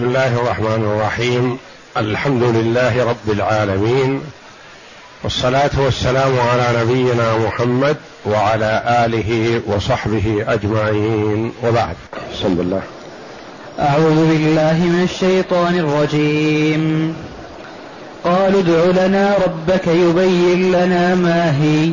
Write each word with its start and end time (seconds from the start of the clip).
بسم 0.00 0.08
الله 0.08 0.26
الرحمن 0.26 0.82
الرحيم. 0.84 1.58
الحمد 1.96 2.42
لله 2.42 3.04
رب 3.04 3.30
العالمين. 3.30 4.20
والصلاة 5.24 5.70
والسلام 5.78 6.40
على 6.40 6.66
نبينا 6.80 7.38
محمد 7.38 7.96
وعلى 8.26 8.82
آله 9.04 9.60
وصحبه 9.66 10.44
أجمعين. 10.48 11.52
وبعد. 11.64 11.96
بسم 12.34 12.46
الله 12.46 12.82
أعوذ 13.80 14.28
بالله 14.28 14.72
من 14.72 15.08
الشيطان 15.12 15.78
الرجيم. 15.78 17.14
قالوا 18.24 18.60
ادع 18.60 19.06
لنا 19.06 19.36
ربك 19.46 19.86
يبين 19.86 20.72
لنا 20.72 21.14
ما 21.14 21.62
هي. 21.62 21.92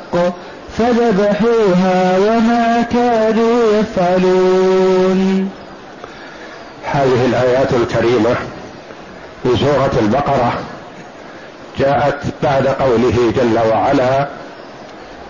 فذبحوها 0.77 2.17
وما 2.17 2.85
كادوا 2.91 3.79
يفعلون. 3.79 5.49
هذه 6.85 7.25
الآيات 7.25 7.73
الكريمة 7.73 8.35
في 9.43 9.57
سورة 9.57 9.91
البقرة 10.01 10.53
جاءت 11.79 12.23
بعد 12.43 12.67
قوله 12.67 13.33
جل 13.35 13.59
وعلا 13.69 14.27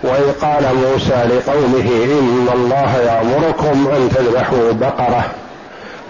وإذ 0.02 0.32
قال 0.42 0.62
موسى 0.74 1.24
لقومه 1.24 2.04
إن 2.04 2.48
الله 2.54 2.96
يأمركم 2.96 3.88
أن 3.96 4.08
تذبحوا 4.14 4.72
بقرة 4.72 5.24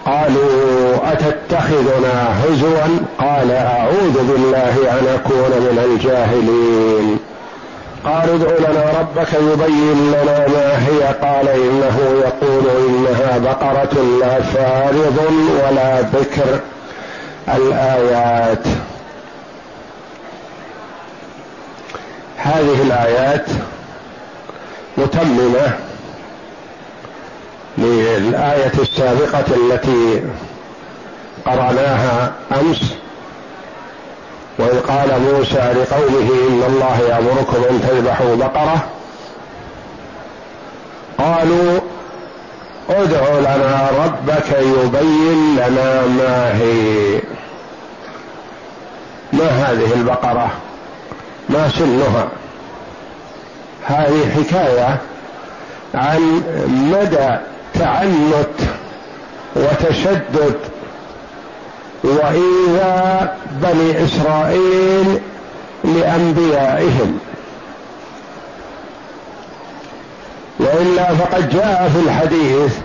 قالوا 0.05 1.11
أتتخذنا 1.11 2.43
هزوا؟ 2.43 2.97
قال 3.19 3.51
أعوذ 3.51 4.13
بالله 4.13 4.75
أن 4.91 5.07
أكون 5.07 5.51
من 5.59 5.79
الجاهلين. 5.85 7.19
قالوا 8.05 8.35
ادع 8.35 8.69
لنا 8.69 8.99
ربك 8.99 9.33
يبين 9.33 10.11
لنا 10.11 10.47
ما 10.47 10.87
هي. 10.87 11.03
قال 11.21 11.47
إنه 11.47 11.97
يقول 12.25 12.65
إنها 12.87 13.37
بقرة 13.37 14.03
لا 14.19 14.41
فارض 14.41 15.17
ولا 15.65 16.01
بكر. 16.01 16.59
الآيات. 17.55 18.67
هذه 22.37 22.81
الآيات 22.81 23.45
متممة 24.97 25.73
للآية 27.77 28.71
السابقة 28.79 29.45
التي 29.55 30.23
قرأناها 31.45 32.31
أمس. 32.61 33.02
وإذ 34.59 34.79
قال 34.79 35.21
موسى 35.21 35.73
لقومه 35.73 36.29
إن 36.49 36.63
الله 36.67 36.99
يأمركم 37.09 37.63
أن 37.69 37.81
تذبحوا 37.87 38.35
بقرة. 38.35 38.83
قالوا 41.17 41.79
ادع 42.89 43.39
لنا 43.39 43.89
ربك 44.05 44.57
يبين 44.59 45.55
لنا 45.55 46.05
ما 46.05 46.57
هي. 46.57 47.21
ما 49.33 49.47
هذه 49.47 49.93
البقرة؟ 49.93 50.51
ما 51.49 51.69
سنها؟ 51.69 52.27
هذه 53.85 54.31
حكاية 54.35 54.97
عن 55.93 56.43
مدى 56.67 57.37
تعنت 57.73 58.69
وتشدد 59.55 60.59
وايذاء 62.03 63.37
بني 63.51 64.03
إسرائيل 64.05 65.19
لأنبيائهم. 65.83 67.19
وإلا 70.59 71.13
فقد 71.15 71.49
جاء 71.49 71.91
في 71.93 71.99
الحديث 72.09 72.77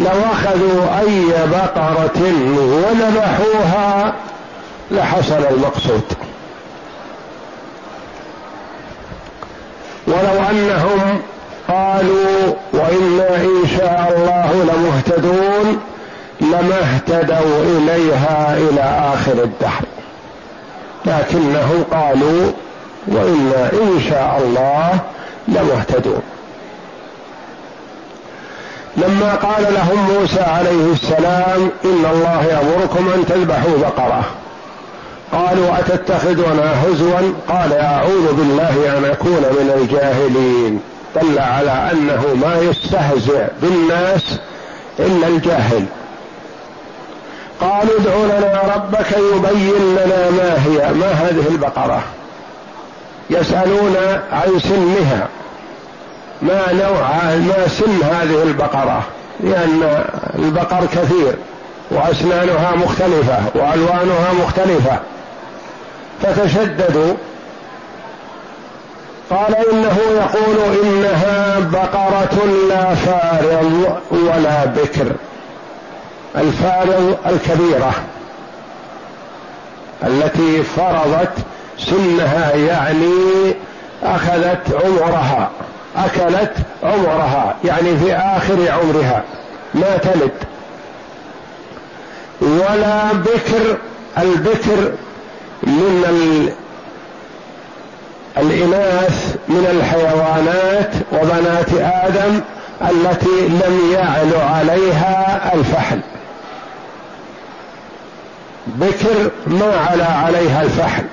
لو 0.00 0.20
أخذوا 0.32 1.00
أي 1.00 1.26
بقرة 1.46 2.20
وذبحوها 2.58 4.14
لحصل 4.90 5.44
المقصود. 5.50 6.04
ولو 10.06 10.50
أنهم 10.50 11.20
قالوا 11.68 12.54
وأنا 12.72 13.36
ان 13.36 13.66
شاء 13.78 14.14
الله 14.16 14.64
لمهتدون 14.64 15.80
لما 16.40 16.73
اهتدوا 16.84 17.62
إليها 17.62 18.56
إلى 18.56 19.12
آخر 19.14 19.42
الدهر. 19.42 19.82
لكنهم 21.06 21.84
قالوا 21.90 22.52
وإنا 23.06 23.70
إن 23.72 24.00
شاء 24.10 24.42
الله 24.44 24.98
لمهتدون. 25.48 26.22
لما 28.96 29.34
قال 29.34 29.74
لهم 29.74 30.10
موسى 30.14 30.40
عليه 30.40 30.92
السلام 30.92 31.70
إن 31.84 32.04
الله 32.12 32.44
يأمركم 32.44 33.12
أن 33.14 33.26
تذبحوا 33.26 33.78
بقرة. 33.78 34.24
قالوا 35.32 35.78
أتتخذنا 35.78 36.84
هزوا؟ 36.84 37.32
قال 37.48 37.72
أعوذ 37.72 38.32
بالله 38.32 38.98
أن 38.98 39.04
أكون 39.04 39.42
من 39.42 39.70
الجاهلين. 39.80 40.80
دل 41.16 41.38
على 41.38 41.90
أنه 41.92 42.22
ما 42.42 42.58
يستهزئ 42.58 43.44
بالناس 43.62 44.38
إلا 44.98 45.28
الجاهل. 45.28 45.84
قالوا 47.64 48.00
ادع 48.00 48.38
لنا 48.38 48.60
ربك 48.76 49.12
يبين 49.12 49.96
لنا 49.96 50.30
ما 50.30 50.64
هي 50.66 50.92
ما 50.92 51.06
هذه 51.06 51.48
البقرة. 51.48 52.02
يسألون 53.30 53.96
عن 54.32 54.58
سنها. 54.58 55.28
ما 56.42 56.72
نوع 56.72 57.34
ما 57.34 57.68
سن 57.68 58.02
هذه 58.02 58.42
البقرة؟ 58.42 59.02
لأن 59.40 60.04
البقر 60.38 60.86
كثير 60.86 61.34
وأسنانها 61.90 62.76
مختلفة 62.76 63.38
وألوانها 63.54 64.32
مختلفة. 64.42 64.98
فتشددوا. 66.22 67.14
قال 69.30 69.56
إنه 69.72 69.98
يقول 70.10 70.56
إنها 70.84 71.58
بقرة 71.58 72.44
لا 72.68 72.94
فارض 72.94 74.00
ولا 74.10 74.64
بكر. 74.64 75.12
الفارض 76.36 77.16
الكبيرة 77.26 77.92
التي 80.06 80.62
فرضت 80.62 81.32
سنها 81.78 82.54
يعني 82.54 83.54
أخذت 84.02 84.80
عمرها 84.84 85.50
أكلت 85.96 86.52
عمرها 86.82 87.56
يعني 87.64 87.96
في 87.98 88.14
آخر 88.16 88.70
عمرها 88.70 89.24
ما 89.74 89.96
تلد. 89.96 90.32
ولا 92.40 93.12
بكر 93.12 93.76
البكر 94.18 94.92
من 95.62 96.04
الإناث 98.38 99.36
من 99.48 99.66
الحيوانات 99.70 100.90
وبنات 101.12 101.68
آدم 102.04 102.40
التي 102.82 103.48
لم 103.48 103.92
يعل 103.92 104.34
عليها 104.34 105.54
الفحل. 105.54 106.00
بكر 108.74 109.30
ما 109.46 109.86
علا 109.90 110.06
عليها 110.06 110.62
الفحل 110.62 111.04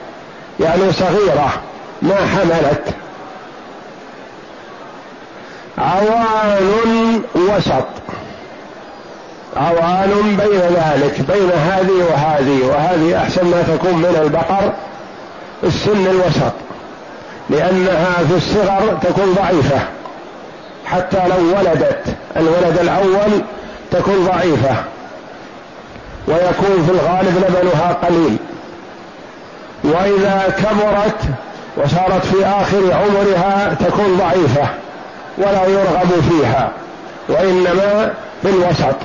يعني 0.60 0.94
صغيرة 0.94 1.52
ما 2.02 2.16
حملت. 2.16 2.84
عوان 5.78 7.22
وسط. 7.36 7.88
عوان 9.58 10.38
بين 10.38 10.60
ذلك 10.60 11.22
بين 11.32 11.52
هذه 11.52 12.06
وهذه 12.12 12.66
وهذه 12.66 13.18
أحسن 13.18 13.46
ما 13.46 13.62
تكون 13.62 13.94
من 13.94 14.20
البقر 14.22 14.74
السن 15.64 16.08
الوسط. 16.08 16.54
لأنها 17.50 18.14
في 18.30 18.36
الصغر 18.38 18.98
تكون 19.02 19.34
ضعيفة. 19.34 19.80
حتى 20.86 21.28
لو 21.28 21.58
ولدت 21.58 22.04
الولد 22.38 22.78
الأول 22.82 23.42
تكون 23.92 24.26
ضعيفة. 24.26 24.76
ويكون 26.28 26.86
في 26.86 26.92
الغالب 26.92 27.38
لبنها 27.38 27.94
قليل. 27.94 28.38
وإذا 29.84 30.56
كبرت 30.58 31.22
وصارت 31.78 32.26
في 32.26 32.46
آخر 32.46 32.94
عمرها 32.94 33.74
تكون 33.74 34.18
ضعيفة 34.18 34.68
ولا 35.38 35.66
يرغب 35.66 36.24
فيها 36.30 36.72
وإنما 37.30 38.14
في 38.42 38.50
الوسط 38.50 38.96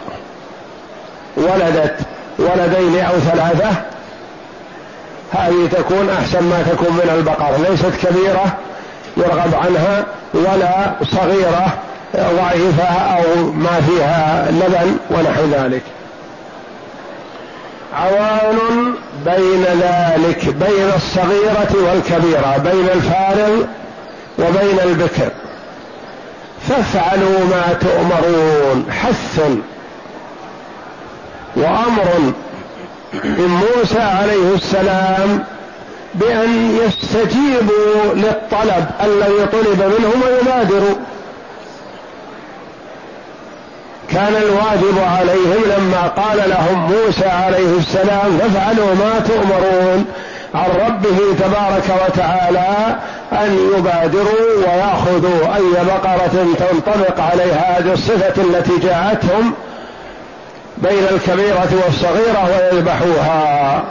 ولدت 1.37 1.97
ولدين 2.39 3.05
أو 3.05 3.19
ثلاثة 3.19 3.71
هذه 5.33 5.69
تكون 5.73 6.11
أحسن 6.11 6.43
ما 6.43 6.63
تكون 6.63 6.93
من 6.93 7.11
البقر. 7.15 7.71
ليست 7.71 8.07
كبيرة 8.07 8.45
يرغب 9.17 9.55
عنها 9.55 10.05
ولا 10.35 10.93
صغيرة 11.03 11.67
ضعيفة 12.17 12.85
أو 12.85 13.45
ما 13.53 13.81
فيها 13.89 14.47
لبن 14.51 14.97
ونحو 15.11 15.45
ذلك. 15.45 15.83
عوان 17.97 18.95
بين 19.27 19.65
ذلك 19.65 20.45
بين 20.45 20.91
الصغيرة 20.97 21.73
والكبيرة 21.89 22.57
بين 22.57 22.89
الفارغ 22.95 23.65
وبين 24.39 24.81
البكر. 24.85 25.31
فافعلوا 26.69 27.39
ما 27.51 27.77
تؤمرون 27.81 28.87
حث 28.91 29.41
وأمر 31.57 32.33
من 33.25 33.49
موسى 33.49 34.01
عليه 34.01 34.55
السلام 34.55 35.45
بأن 36.15 36.79
يستجيبوا 36.87 38.15
للطلب 38.15 38.87
الذي 39.05 39.47
طلب 39.53 39.83
منهم 39.99 40.23
ويبادروا. 40.23 40.97
كان 44.11 44.37
الواجب 44.37 44.99
عليهم 45.19 45.63
لما 45.79 46.09
قال 46.09 46.51
لهم 46.51 46.93
موسى 46.93 47.29
عليه 47.29 47.79
السلام 47.79 48.39
فافعلوا 48.39 48.95
ما 48.95 49.21
تؤمرون 49.29 50.05
عن 50.55 50.71
ربه 50.87 51.19
تبارك 51.39 51.85
وتعالى 52.07 52.97
أن 53.33 53.59
يبادروا 53.79 54.57
ويأخذوا 54.59 55.57
أي 55.57 55.85
بقرة 55.87 56.47
تنطبق 56.59 57.21
عليها 57.21 57.79
هذه 57.79 57.93
الصفة 57.93 58.43
التي 58.43 58.79
جاءتهم 58.79 59.53
بين 60.79 61.05
الكبيرة 61.11 61.69
والصغيرة 61.87 62.49
ويذبحوها 62.73 63.83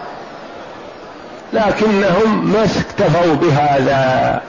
لكنهم 1.54 2.52
ما 2.54 2.64
اكتفوا 2.64 3.34
بهذا 3.34 4.42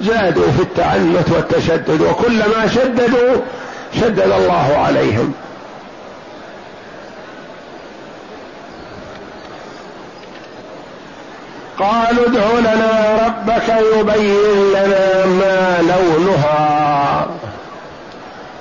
زادوا 0.00 0.50
في 0.56 0.62
التعنت 0.62 1.30
والتشدد 1.30 2.00
وكلما 2.00 2.68
شددوا 2.74 3.36
شدد 3.94 4.20
الله 4.20 4.76
عليهم. 4.86 5.34
قالوا 11.78 12.26
ادع 12.26 12.58
لنا 12.58 13.18
ربك 13.26 13.68
يبين 13.68 14.72
لنا 14.72 15.26
ما 15.26 15.78
لونها. 15.82 17.26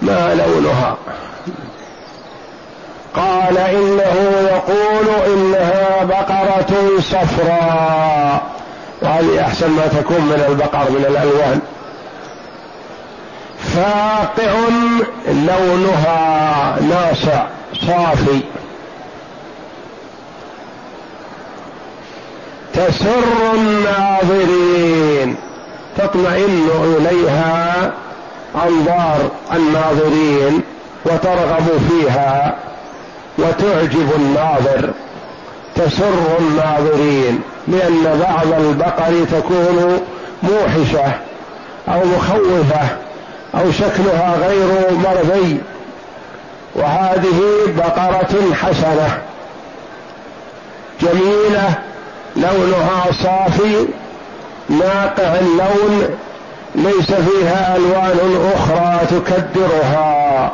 ما 0.01 0.35
لونها. 0.35 0.97
قال 3.15 3.57
إنه 3.57 4.47
يقول 4.51 5.07
إنها 5.33 6.03
بقرة 6.03 6.99
صفراء. 6.99 8.43
وهذه 9.01 9.41
أحسن 9.41 9.69
ما 9.69 9.87
تكون 9.87 10.21
من 10.21 10.45
البقر 10.49 10.91
من 10.91 11.05
الألوان. 11.09 11.61
فاقع 13.75 14.53
لونها 15.27 16.77
ناصع 16.81 17.43
صافي. 17.73 18.39
تسر 22.73 23.53
الناظرين 23.53 25.35
تطمئن 25.97 26.69
إليها 26.83 27.91
أنظار 28.55 29.29
الناظرين 29.53 30.61
وترغب 31.05 31.67
فيها 31.89 32.55
وتعجب 33.37 34.11
الناظر. 34.15 34.89
تسر 35.75 36.37
الناظرين 36.39 37.41
لأن 37.67 38.19
بعض 38.27 38.59
البقر 38.61 39.25
تكون 39.31 40.01
موحشة 40.43 41.13
أو 41.87 41.99
مخوفة. 42.05 43.04
أو 43.59 43.71
شكلها 43.71 44.35
غير 44.47 44.91
مرضي. 44.91 45.57
وهذه 46.75 47.41
بقرة 47.77 48.53
حسنة. 48.53 49.21
جميلة 51.01 51.73
لونها 52.35 53.05
صافي 53.23 53.87
ناقع 54.69 55.39
اللون 55.39 56.17
ليس 56.75 57.11
فيها 57.11 57.75
ألوان 57.75 58.51
أخرى 58.55 59.19
تكدرها. 59.19 60.51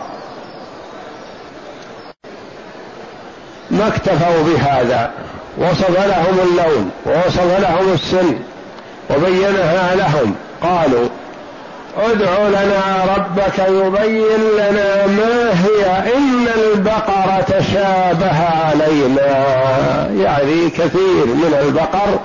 ما 3.72 3.88
اكتفوا 3.88 4.44
بهذا. 4.44 5.12
وصف 5.58 5.90
لهم 5.90 6.40
اللون 6.44 6.92
ووصف 7.06 7.60
لهم 7.60 7.94
السن 7.94 8.40
وبينها 9.10 9.96
لهم. 9.96 10.36
قالوا 10.62 11.10
ادع 11.98 12.48
لنا 12.48 13.06
ربك 13.18 13.60
يبين 13.60 14.42
لنا 14.58 15.08
ما 15.08 15.52
هي 15.64 16.14
إن 16.14 16.48
البقره 16.56 17.42
تشابه 17.48 18.50
علينا. 18.70 19.48
يعني 20.18 20.70
كثير 20.70 21.26
من 21.26 21.56
البقر 21.64 22.20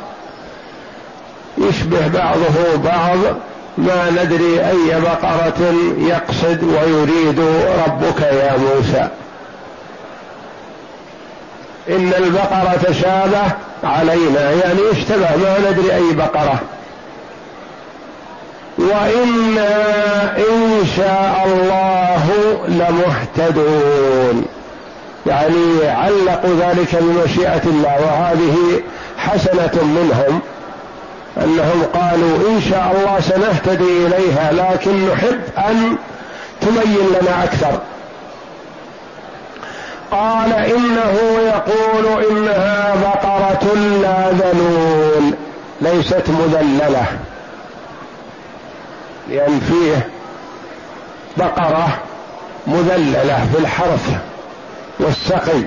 يشبه 1.58 2.08
بعضه 2.08 2.76
بعض. 2.84 3.18
ما 3.78 4.10
ندري 4.10 4.60
أي 4.68 5.00
بقرة 5.00 5.74
يقصد 5.98 6.62
ويريد 6.62 7.40
ربك 7.86 8.20
يا 8.20 8.56
موسى. 8.58 9.08
إن 11.88 12.12
البقره 12.18 12.78
تشابه 12.82 13.52
علينا. 13.84 14.50
يعني 14.50 14.80
اشتبه 14.92 15.36
ما 15.36 15.70
ندري 15.70 15.94
أي 15.94 16.12
بقرة. 16.12 16.60
وإنا 18.78 20.38
إن 20.38 20.84
شاء 20.96 21.46
الله 21.46 22.24
لمهتدون. 22.68 24.44
يعني 25.26 25.88
علقوا 25.88 26.60
ذلك 26.60 26.96
بمشيئة 27.00 27.62
الله 27.64 27.96
وهذه 28.00 28.82
حسنة 29.18 29.84
منهم 29.84 30.40
أنهم 31.44 31.82
قالوا 31.94 32.36
إن 32.48 32.60
شاء 32.70 32.96
الله 32.96 33.20
سنهتدي 33.20 34.06
إليها 34.06 34.52
لكن 34.52 35.08
نحب 35.08 35.40
أن 35.58 35.96
تبين 36.60 37.08
لنا 37.20 37.44
أكثر. 37.44 37.80
قال 40.10 40.52
إنه 40.52 41.16
يقول 41.46 42.24
إنها 42.30 42.94
بقرة 43.02 43.74
لا 44.02 44.30
ذلول 44.30 45.34
ليست 45.80 46.24
مذللة. 46.28 47.06
لأن 49.28 49.60
فيه 49.60 50.08
بقرة 51.36 51.88
مذللة 52.66 53.48
في 53.52 53.58
الحرث 53.58 54.10
والسقي 54.98 55.62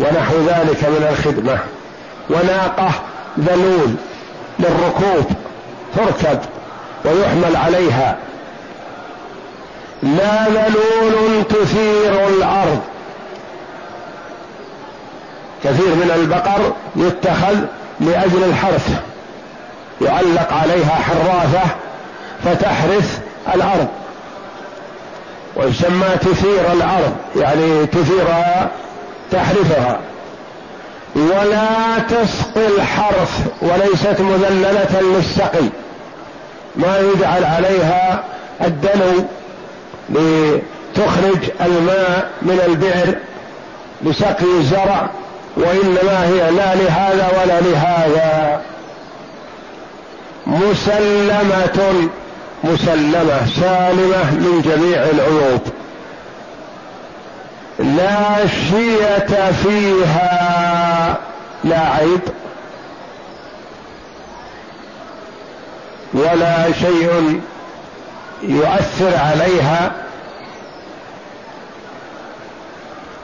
ونحو 0.00 0.36
ذلك 0.36 0.84
من 0.84 1.06
الخدمة. 1.10 1.58
وناقة 2.30 2.90
ذلول 3.38 3.94
للركوب 4.58 5.24
تركب 5.96 6.38
ويحمل 7.04 7.56
عليها. 7.56 8.16
لا 10.02 10.48
ذلول 10.48 11.44
تثير 11.44 12.28
الأرض. 12.28 12.80
كثير 15.64 15.94
من 15.94 16.10
البقر 16.14 16.72
يتخذ 16.96 17.56
لأجل 18.00 18.44
الحرث. 18.44 19.00
يعلق 20.00 20.52
عليها 20.52 20.94
حراثة 20.94 21.81
فتحرث 22.44 23.20
الأرض. 23.54 23.88
ويسمى 25.56 26.08
تثير 26.20 26.72
الأرض 26.72 27.16
يعني 27.36 27.86
تثيرها 27.86 28.70
تحرثها 29.30 30.00
ولا 31.14 31.98
تسقي 32.08 32.66
الحرث 32.76 33.40
وليست 33.62 34.20
مذللة 34.20 35.00
للسقي. 35.00 35.64
ما 36.76 36.98
يجعل 36.98 37.44
عليها 37.44 38.24
الدلو 38.60 39.24
تخرج 40.94 41.50
الماء 41.60 42.30
من 42.42 42.60
البئر 42.66 43.18
لسقي 44.02 44.58
الزرع 44.58 45.10
وإنما 45.56 46.24
هي 46.24 46.50
لا 46.50 46.74
لهذا 46.74 47.28
ولا 47.42 47.60
لهذا. 47.60 48.60
مسلمة. 50.46 52.08
مسلمة 52.64 53.46
سالمة 53.60 54.30
من 54.30 54.62
جميع 54.64 55.02
العيوب. 55.02 55.60
لا 57.78 58.46
شية 58.46 59.50
فيها 59.52 61.18
لا 61.64 61.78
عيب 61.78 62.20
ولا 66.14 66.72
شيء 66.72 67.40
يؤثر 68.42 69.16
عليها. 69.16 69.92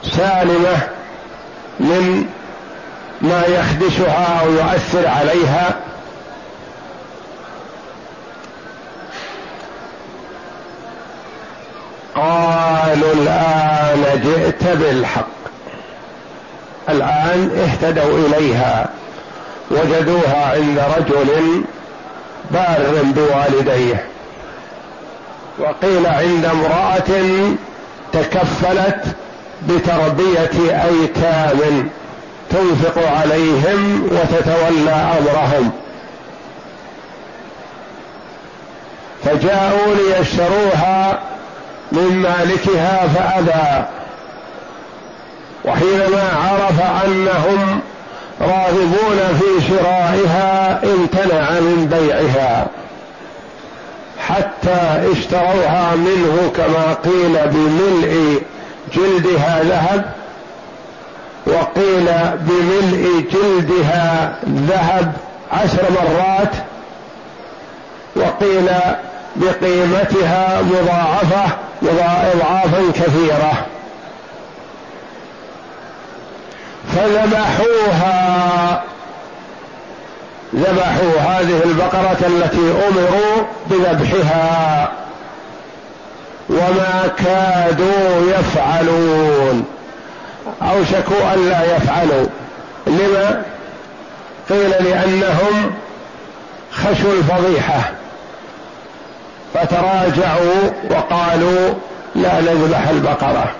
سالمة 0.03 0.77
من 1.79 2.25
ما 3.21 3.43
يخدشها 3.45 4.41
أو 4.41 4.51
يؤثر 4.51 5.07
عليها. 5.07 5.88
قالوا 12.99 13.13
الآن 13.13 14.21
جئت 14.23 14.63
بالحق. 14.77 15.27
الآن 16.89 17.51
اهتدوا 17.63 18.19
إليها 18.27 18.89
وجدوها 19.71 20.51
عند 20.53 20.81
رجل 20.97 21.61
بار 22.51 23.03
بوالديه. 23.03 24.05
وقيل 25.59 26.07
عند 26.07 26.45
امرأة 26.45 27.11
تكفلت 28.13 29.03
بتربية 29.67 30.83
أيتام 30.85 31.89
تنفق 32.49 33.11
عليهم 33.19 34.09
وتتولى 34.11 34.91
أمرهم. 35.19 35.71
فجاءوا 39.23 39.95
ليشتروها 39.95 41.19
من 41.91 42.15
مالكها 42.21 43.07
فابى 43.07 43.85
وحينما 45.65 46.23
عرف 46.45 47.05
أنهم 47.05 47.79
راغبون 48.41 49.39
في 49.39 49.67
شرائها 49.67 50.79
امتنع 50.83 51.59
من 51.59 51.87
بيعها. 51.91 52.67
حتى 54.27 55.11
اشتروها 55.11 55.95
منه 55.95 56.51
كما 56.57 56.93
قيل 56.93 57.47
بملء 57.47 58.41
جلدها 58.95 59.63
ذهب. 59.63 60.05
وقيل 61.45 62.07
بملء 62.39 63.23
جلدها 63.33 64.35
ذهب 64.45 65.13
عشر 65.51 65.83
مرات. 65.91 66.53
وقيل 68.15 68.69
بقيمتها 69.35 70.61
مضاعفة. 70.61 71.68
اضعافا 71.83 72.91
كثيرة. 72.93 73.65
فذبحوها. 76.95 78.83
ذبحوا 80.55 81.19
هذه 81.19 81.61
البقرة 81.65 82.27
التي 82.27 82.87
أمروا 82.87 83.43
بذبحها. 83.65 84.91
وما 86.49 87.09
كادوا 87.17 88.31
يفعلون. 88.39 89.65
أوشكوا 90.61 91.33
أن 91.33 91.49
لا 91.49 91.75
يفعلوا. 91.75 92.27
لما؟ 92.87 93.43
قيل 94.49 94.69
لأنهم 94.69 95.71
خشوا 96.71 97.13
الفضيحة. 97.13 97.98
فتراجعوا 99.53 100.71
وقالوا 100.91 101.73
لا 102.15 102.41
نذبح 102.41 102.87
البقرة 102.87 103.51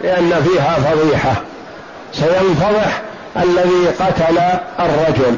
لأن 0.00 0.32
فيها 0.44 0.74
فضيحة. 0.74 1.34
سينفضح 2.12 3.02
الذي 3.36 3.88
قتل 4.00 4.38
الرجل. 4.80 5.36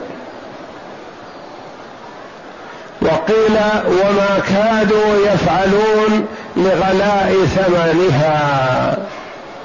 وقيل 3.02 3.56
وما 3.86 4.40
كادوا 4.48 5.32
يفعلون 5.32 6.26
لغلاء 6.56 7.46
ثمنها 7.56 8.96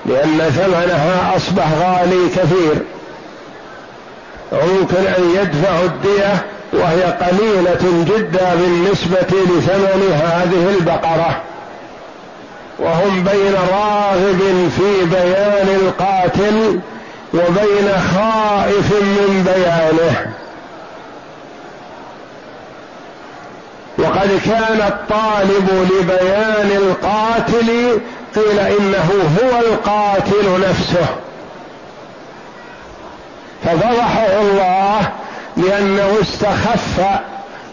لأن 0.06 0.38
ثمنها 0.38 1.36
أصبح 1.36 1.68
غالي 1.82 2.30
كثير. 2.30 2.75
وممكن 4.51 5.08
أن 5.18 5.36
يدفعوا 5.42 5.86
الدية 5.86 6.46
وهي 6.75 7.03
قليلة 7.03 8.05
جدا 8.05 8.55
بالنسبة 8.55 9.27
لثمن 9.32 10.22
هذه 10.24 10.75
البقرة. 10.79 11.41
وهم 12.79 13.24
بين 13.24 13.53
راغب 13.72 14.70
في 14.77 15.05
بيان 15.05 15.67
القاتل 15.67 16.79
وبين 17.34 17.89
خائف 18.15 18.91
من 18.91 19.44
بيانه. 19.46 20.34
وقد 23.98 24.39
كان 24.46 24.88
الطالب 24.88 25.89
لبيان 25.91 26.72
القاتل 26.72 28.00
قيل 28.36 28.60
إنه 28.60 29.10
هو 29.41 29.60
القاتل 29.60 30.70
نفسه. 30.70 31.05
ففضحه 33.65 34.41
الله 34.41 35.12
لأنه 35.58 36.12
استخف 36.22 37.00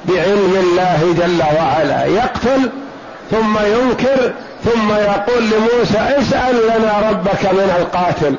بعلم 0.04 0.56
الله 0.60 1.14
جل 1.18 1.42
وعلا. 1.56 2.04
يقتل 2.04 2.70
ثم 3.30 3.58
ينكر 3.58 4.32
ثم 4.64 4.92
يقول 4.92 5.44
لموسى 5.44 5.98
اسأل 5.98 6.56
لنا 6.66 7.10
ربك 7.10 7.44
من 7.44 7.74
القاتل. 7.78 8.34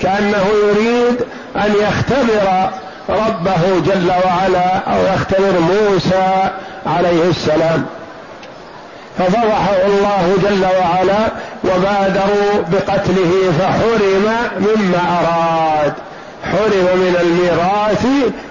كأنه 0.00 0.44
يريد 0.68 1.16
أن 1.56 1.74
يختبر 1.80 2.70
ربه 3.08 3.80
جل 3.86 4.10
وعلا 4.26 4.76
أو 4.76 5.14
يختبر 5.14 5.60
موسى 5.60 6.50
عليه 6.86 7.30
السلام. 7.30 7.86
ففضحه 9.18 9.86
الله 9.86 10.36
جل 10.42 10.64
وعلا 10.64 11.28
وبادروا 11.64 12.62
بقتله 12.72 13.52
فحرم 13.58 14.26
مما 14.58 15.20
أراد. 15.20 15.92
حرم 16.52 16.98
من 16.98 17.16
الميراث 17.20 18.06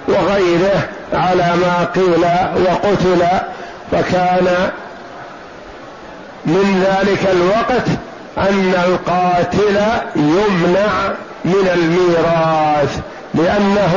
وغيره 0.08 0.88
على 1.12 1.56
ما 1.56 1.88
قيل 1.94 2.24
وقتل 2.66 3.26
فكان 3.92 4.70
من 6.46 6.84
ذلك 6.86 7.20
الوقت 7.32 7.88
أن 8.38 8.74
القاتل 8.86 9.80
يمنع 10.16 11.14
من 11.44 11.68
الميراث 11.74 13.00
لأنه 13.34 13.96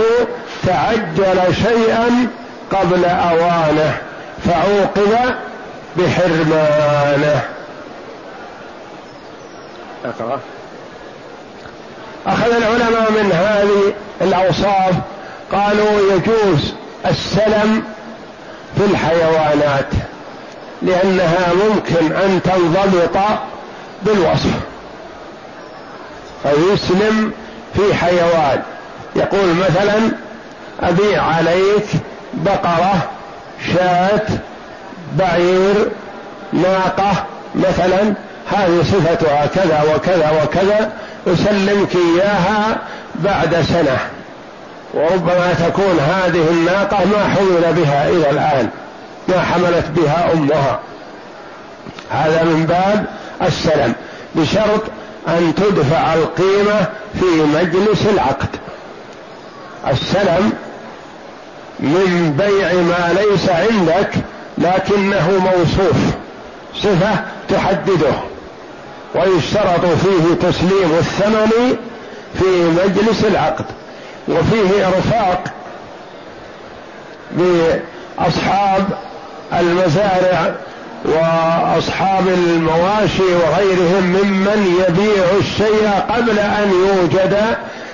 تعجل 0.67 1.55
شيئا 1.55 2.27
قبل 2.71 3.05
أوانه 3.05 3.97
فعوقب 4.45 5.35
بحرمانه. 5.97 7.41
أخذ 12.29 12.51
العلماء 12.51 13.11
من 13.11 13.31
هذه 13.31 13.93
الأوصاف 14.21 14.95
قالوا 15.51 16.13
يجوز 16.13 16.73
السلم 17.05 17.83
في 18.77 18.85
الحيوانات 18.91 19.85
لأنها 20.81 21.47
ممكن 21.53 22.11
أن 22.11 22.41
تنضبط 22.43 23.17
بالوصف. 24.03 24.51
فيسلم 26.43 27.31
في 27.75 27.95
حيوان. 27.95 28.61
يقول 29.15 29.55
مثلا 29.55 30.11
أبيع 30.81 31.23
عليك 31.23 31.87
بقرة 32.33 33.09
شاة 33.73 34.25
بعير 35.17 35.91
ناقة 36.53 37.25
مثلا. 37.55 38.13
هذه 38.51 38.83
صفتها 38.83 39.45
كذا 39.45 39.95
وكذا 39.95 40.43
وكذا. 40.43 40.91
أسلمك 41.27 41.95
إياها 41.95 42.77
بعد 43.15 43.61
سنة. 43.61 43.97
وربما 44.93 45.53
تكون 45.53 45.99
هذه 45.99 46.49
الناقة 46.51 47.05
ما 47.05 47.27
حمل 47.35 47.73
بها 47.73 48.09
إلى 48.09 48.29
الآن 48.29 48.69
ما 49.27 49.41
حملت 49.41 49.85
بها 49.95 50.33
أمها. 50.33 50.79
هذا 52.11 52.43
من 52.43 52.65
باب 52.65 53.05
السلم 53.41 53.93
بشرط 54.35 54.83
أن 55.27 55.53
تدفع 55.55 56.13
القيمة 56.13 56.85
في 57.19 57.25
مجلس 57.25 58.05
العقد. 58.13 58.49
السلم 59.87 60.53
من 61.79 62.35
بيع 62.37 62.73
ما 62.73 63.13
ليس 63.13 63.49
عندك 63.49 64.09
لكنه 64.57 65.31
موصوف 65.31 65.97
صفة 66.75 67.15
تحدده. 67.49 68.28
ويشترط 69.15 69.85
فيه 69.85 70.49
تسليم 70.49 70.91
الثمن 70.99 71.77
في 72.39 72.45
مجلس 72.85 73.25
العقد 73.25 73.65
وفيه 74.27 74.87
إرفاق 74.87 75.43
بأصحاب 77.31 78.85
المزارع 79.59 80.55
وأصحاب 81.05 82.27
المواشي 82.27 83.23
وغيرهم 83.23 84.03
ممن 84.03 84.83
يبيع 84.87 85.25
الشيء 85.39 85.89
قبل 86.09 86.39
أن 86.39 86.71
يوجد 86.71 87.37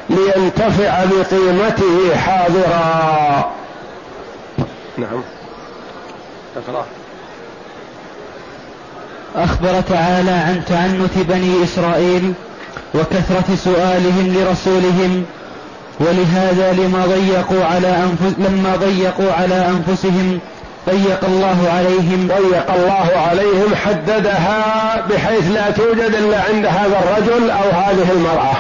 لينتفع 0.09 1.03
بقيمته 1.05 2.15
حاضرا. 2.15 3.51
نعم. 4.97 5.21
أقرأ. 6.57 6.85
أخبر 9.35 9.81
تعالى 9.89 10.31
عن 10.31 10.61
تعنت 10.67 11.27
بني 11.27 11.63
إسرائيل 11.63 12.33
وكثرة 12.95 13.55
سؤالهم 13.55 14.33
لرسولهم 14.35 15.25
ولهذا 15.99 16.73
لما 16.73 17.05
ضيقوا 17.05 17.65
على 17.65 17.87
أنفس 17.87 18.35
لما 18.37 18.75
ضيقوا 18.75 19.31
على 19.33 19.67
أنفسهم 19.69 20.39
ضيق 20.89 21.25
الله 21.25 21.69
عليهم. 21.75 22.27
ضيق 22.27 22.71
الله 22.71 23.21
عليهم 23.29 23.75
حددها 23.85 24.61
بحيث 25.09 25.51
لا 25.51 25.71
توجد 25.71 26.15
إلا 26.15 26.41
عند 26.41 26.65
هذا 26.65 26.99
الرجل 27.03 27.49
أو 27.49 27.69
هذه 27.69 28.11
المرأة. 28.11 28.55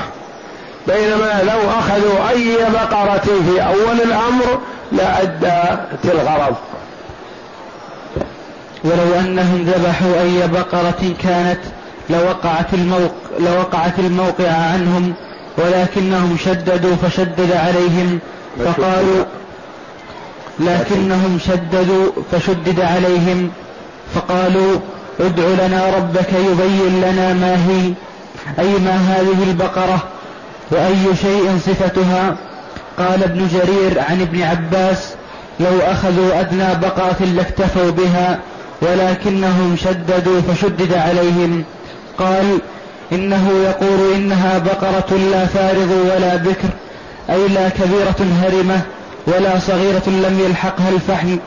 بينما 0.87 1.41
لو 1.43 1.69
أخذوا 1.79 2.29
أي 2.29 2.57
بقرة 2.73 3.23
في 3.23 3.61
أول 3.61 4.01
الأمر 4.01 4.59
لأدت 4.91 6.05
الغرض 6.05 6.55
ولو 8.85 9.19
أنهم 9.19 9.63
ذبحوا 9.63 10.21
أي 10.21 10.47
بقرة 10.47 11.13
كانت 11.23 11.59
لوقعت 12.09 12.73
الموقع, 12.73 13.13
لوقعت 13.39 13.99
الموقع 13.99 14.51
عنهم 14.51 15.13
ولكنهم 15.57 16.37
شددوا 16.45 16.95
فشدد 16.95 17.51
عليهم 17.51 18.19
فقالوا 18.65 19.25
لكنهم 20.59 21.39
شددوا 21.47 22.11
فشدد 22.31 22.79
عليهم 22.79 23.51
فقالوا 24.15 24.79
ادع 25.19 25.65
لنا 25.65 25.95
ربك 25.97 26.33
يبين 26.33 27.01
لنا 27.01 27.33
ما 27.33 27.55
هي 27.67 27.93
أي 28.59 28.79
ما 28.79 28.95
هذه 28.95 29.43
البقرة 29.49 30.03
وأي 30.71 31.15
شيء 31.21 31.59
صفتها. 31.65 32.37
قال 32.97 33.23
ابن 33.23 33.47
جرير 33.47 33.99
عن 34.09 34.21
ابن 34.21 34.41
عباس 34.41 35.13
لو 35.59 35.79
أخذوا 35.79 36.39
أدنى 36.39 36.75
بقرة 36.81 37.25
لاكتفوا 37.35 37.91
بها 37.91 38.39
ولكنهم 38.85 39.75
شددوا 39.83 40.41
فشدد 40.41 40.93
عليهم. 40.93 41.63
قال 42.17 42.59
إنه 43.11 43.51
يقول 43.63 44.13
إنها 44.15 44.57
بقرة 44.57 45.17
لا 45.31 45.45
فارض 45.45 45.91
ولا 46.15 46.35
بكر 46.35 46.69
أي 47.29 47.47
لا 47.47 47.69
كبيرة 47.69 48.15
هرمة 48.41 48.81
ولا 49.27 49.59
صغيرة 49.59 50.03
لم 50.07 50.39
يلحقها 50.45 50.89
الفحل 50.89 51.39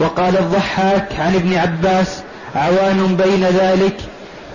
وقال 0.00 0.38
الضحاك 0.38 1.08
عن 1.18 1.34
ابن 1.34 1.54
عباس 1.54 2.22
عوان 2.54 3.16
بين 3.16 3.44
ذلك. 3.44 3.96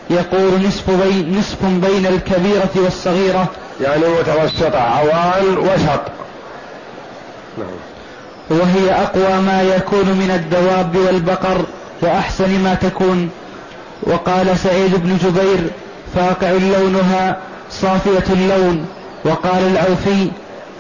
يقول 0.10 0.68
نصف 0.68 0.90
بين, 0.90 1.40
نصف 1.40 1.66
بين 1.66 2.06
الكبيرة 2.06 2.70
والصغيرة. 2.76 3.48
يعني 3.82 4.04
متوسطة 4.20 4.80
عوان 4.80 5.58
وسط. 5.58 6.02
وهي 8.50 8.92
أقوى 8.92 9.42
ما 9.42 9.62
يكون 9.62 10.06
من 10.06 10.32
الدواب 10.36 10.96
والبقر. 10.96 11.66
وأحسن 12.02 12.60
ما 12.60 12.74
تكون. 12.74 13.30
وقال 14.04 14.60
سعيد 14.60 14.96
بن 14.96 15.18
جبير 15.18 15.70
فاقع 16.16 16.52
لونها 16.52 17.38
صافية 17.72 18.34
اللون. 18.34 18.86
وقال 19.26 19.68
العوفي 19.68 20.32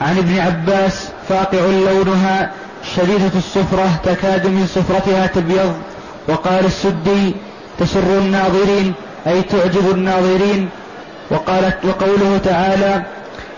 عن 0.01 0.17
ابن 0.17 0.39
عباس 0.39 1.09
فاقع 1.29 1.59
لونها 1.59 2.51
شديدة 2.95 3.31
الصفرة 3.35 3.99
تكاد 4.03 4.47
من 4.47 4.67
صفرتها 4.67 5.27
تبيض. 5.27 5.73
وقال 6.27 6.65
السدي 6.65 7.35
تسر 7.79 8.17
الناظرين 8.17 8.93
أي 9.27 9.41
تعجب 9.41 9.91
الناظرين. 9.91 10.69
وقالت 11.31 11.77
وقوله 11.85 12.39
تعالى 12.43 13.03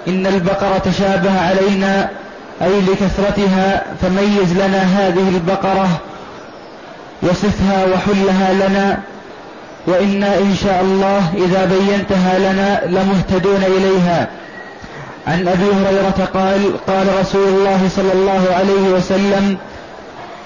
إن 0.07 0.27
البقرة 0.27 0.77
تشابه 0.77 1.41
علينا 1.41 2.09
أي 2.61 2.81
لكثرتها 2.81 3.83
فميز 4.01 4.53
لنا 4.53 4.81
هذه 4.81 5.29
البقرة. 5.29 5.99
وصفها 7.23 7.85
وحلها 7.85 8.53
لنا 8.53 8.99
وإنا 9.87 10.37
إن 10.37 10.55
شاء 10.63 10.81
الله 10.81 11.33
إذا 11.45 11.65
بينتها 11.65 12.39
لنا 12.39 12.81
لمهتدون 12.85 13.63
إليها. 13.63 14.27
عن 15.27 15.47
أبي 15.47 15.63
هريرة 15.63 16.29
قال 16.33 16.85
قال 16.87 17.19
رسول 17.19 17.47
الله 17.47 17.89
صلى 17.95 18.13
الله 18.13 18.47
عليه 18.55 18.89
وسلم 18.95 19.57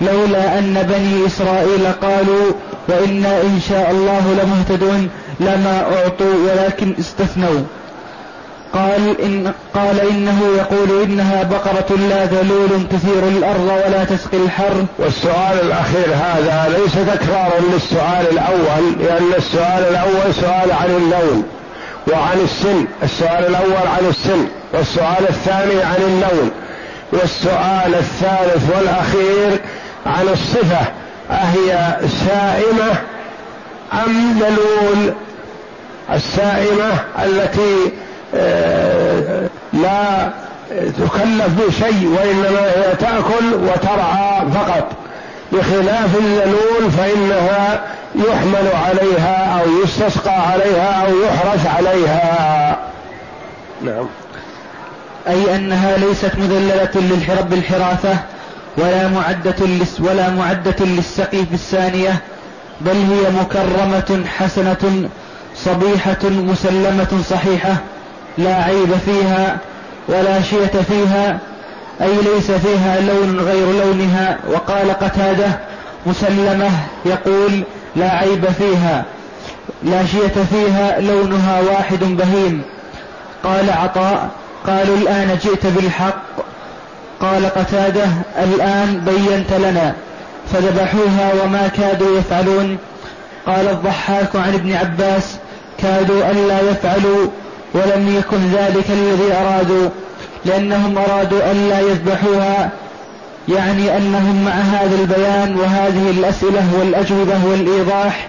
لولا 0.01 0.59
أن 0.59 0.73
بني 0.89 1.27
إسرائيل 1.27 1.87
قالوا 2.01 2.51
وإنا 2.87 3.41
إن 3.41 3.59
شاء 3.69 3.91
الله 3.91 4.43
لمهتدون 4.43 5.09
لما 5.39 5.81
أعطوا 5.81 6.33
ولكن 6.47 6.95
استثنوا. 6.99 7.61
قال 8.75 9.21
إن 9.21 9.51
قال 9.73 9.99
إنه 9.99 10.41
يقول 10.57 11.03
إنها 11.03 11.43
بقرة 11.43 11.97
لا 12.09 12.25
ذلول 12.25 12.87
تثير 12.91 13.27
الأرض 13.27 13.81
ولا 13.85 14.03
تسقي 14.03 14.37
الحر. 14.37 14.85
والسؤال 14.99 15.59
الأخير 15.61 16.07
هذا 16.13 16.77
ليس 16.77 16.93
تكرارا 16.93 17.59
للسؤال 17.73 18.25
الأول 18.31 18.93
لأن 18.99 19.33
السؤال 19.37 19.83
الأول 19.89 20.33
سؤال 20.33 20.71
عن 20.71 20.89
اللون 20.89 21.43
وعن 22.11 22.39
السن 22.43 22.85
السؤال 23.03 23.45
الأول 23.45 23.87
عن 23.87 24.05
السن 24.09 24.47
والسؤال 24.73 25.29
الثاني 25.29 25.83
عن 25.83 26.01
اللون 26.07 26.51
والسؤال 27.11 27.95
الثالث 27.95 28.75
والأخير 28.75 29.59
عن 30.05 30.27
الصفة 30.27 30.85
أهي 31.31 31.97
سائمة 32.27 32.91
أم 33.93 34.39
ذلول؟ 34.39 35.13
السائمة 36.13 36.93
التي 37.23 37.91
لا 39.73 40.29
تكلف 40.71 41.49
بشيء 41.67 42.07
وإنما 42.07 42.59
هي 42.59 42.95
تأكل 42.99 43.53
وترعى 43.53 44.51
فقط. 44.53 44.91
بخلاف 45.51 46.15
الذلول 46.17 46.91
فإنها 46.97 47.81
يحمل 48.15 48.67
عليها 48.73 49.61
أو 49.61 49.65
يستسقى 49.83 50.51
عليها 50.51 51.05
أو 51.07 51.13
يحرث 51.23 51.67
عليها. 51.77 52.77
نعم. 53.81 54.05
أي 55.27 55.55
أنها 55.55 55.97
ليست 55.97 56.31
مذللة 56.37 56.91
للحرب 56.95 57.49
بالحراثة 57.49 58.17
ولا 58.77 59.07
معدة 59.07 59.55
ولا 59.99 60.29
معدة 60.29 60.85
للسقي 60.85 61.45
في 61.45 61.53
الثانية 61.53 62.21
بل 62.81 62.95
هي 62.95 63.31
مكرمة 63.41 64.25
حسنة 64.37 65.09
صبيحة 65.55 66.23
مسلمة 66.23 67.21
صحيحة. 67.29 67.75
لا 68.37 68.63
عيب 68.63 68.89
فيها 69.05 69.57
ولا 70.07 70.41
شية 70.41 70.81
فيها 70.87 71.39
أي 72.01 72.15
ليس 72.33 72.51
فيها 72.51 73.01
لون 73.01 73.39
غير 73.39 73.71
لونها. 73.71 74.37
وقال 74.51 74.91
قتادة 74.91 75.59
مسلمة 76.05 76.69
يقول 77.05 77.63
لا 77.95 78.11
عيب 78.11 78.45
فيها 78.45 79.05
لا 79.83 80.05
شية 80.05 80.43
فيها 80.51 80.99
لونها 80.99 81.61
واحد 81.61 81.99
بهيم. 82.03 82.61
قال 83.43 83.69
عطاء 83.69 84.29
قالوا 84.67 84.97
الآن 84.97 85.37
جئت 85.43 85.65
بالحق. 85.65 86.23
قال 87.19 87.45
قتادة 87.45 88.05
الآن 88.43 89.01
بينت 89.05 89.53
لنا 89.53 89.93
فذبحوها 90.53 91.43
وما 91.43 91.67
كادوا 91.67 92.17
يفعلون. 92.17 92.77
قال 93.47 93.67
الضحاك 93.67 94.35
عن 94.35 94.53
ابن 94.53 94.73
عباس 94.73 95.35
كادوا 95.81 96.31
ألا 96.31 96.61
يفعلوا. 96.71 97.27
ولم 97.75 98.15
يكن 98.17 98.37
ذلك 98.53 98.85
الذي 98.89 99.33
أرادوا 99.33 99.89
لأنهم 100.45 100.97
أرادوا 100.97 101.51
ألا 101.51 101.79
يذبحوها 101.79 102.69
يعني 103.47 103.97
أنهم 103.97 104.45
مع 104.45 104.51
هذا 104.51 104.95
البيان 105.01 105.55
وهذه 105.59 106.09
الأسئلة 106.09 106.63
والأجوبة 106.79 107.45
والإيضاح 107.45 108.27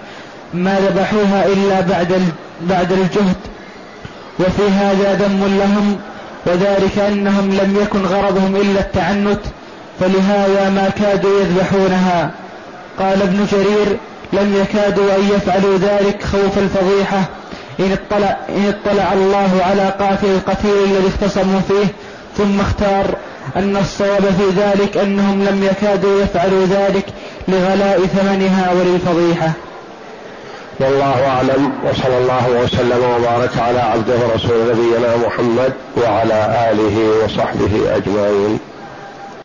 ما 0.55 0.79
ذبحوها 0.81 1.47
إلا 1.47 1.81
بعد 1.81 2.23
بعد 2.61 2.93
الجهد. 2.93 3.37
وفي 4.41 4.69
هذا 4.71 5.15
ذم 5.15 5.59
لهم 5.59 5.97
وذلك 6.47 6.99
أنهم 6.99 7.51
لم 7.51 7.79
يكن 7.83 8.07
غرضهم 8.07 8.57
إلا 8.57 8.81
التعنت 8.81 9.41
فلهذا 10.01 10.71
ما 10.71 10.91
كادوا 10.99 11.41
يذبحونها. 11.41 12.31
قال 12.99 13.23
ابن 13.23 13.47
جرير 13.53 13.97
لم 14.33 14.57
يكادوا 14.63 15.17
أن 15.17 15.29
يفعلوا 15.37 15.79
ذلك 15.79 16.23
خوف 16.25 16.59
الفضيحة. 16.59 17.23
إن 17.81 17.93
اطلع, 17.93 18.37
إن 18.49 18.75
اطلع 18.75 19.13
الله 19.13 19.51
على 19.63 19.89
قاتل 20.01 20.27
القتيل 20.27 20.85
الذي 20.85 21.09
اختصموا 21.09 21.61
فيه 21.61 21.87
ثم 22.37 22.61
اختار 22.61 23.17
أن 23.57 23.77
الصواب 23.77 24.23
في 24.23 24.61
ذلك 24.61 24.97
أنهم 24.97 25.45
لم 25.45 25.65
يكادوا 25.65 26.23
يفعلوا 26.23 26.67
ذلك 26.67 27.07
لغلاء 27.49 28.07
ثمنها 28.07 28.73
وللفضيحة. 28.73 29.53
والله 30.81 31.27
أعلم 31.27 31.73
وصلى 31.91 32.19
الله 32.19 32.63
وسلم 32.63 33.03
وبارك 33.17 33.59
على 33.59 33.79
عبده 33.79 34.15
ورسول 34.15 34.71
نبينا 34.71 35.17
محمد 35.27 35.73
وعلى 35.97 36.69
آله 36.71 37.25
وصحبه 37.25 37.97
أجمعين. 37.97 38.59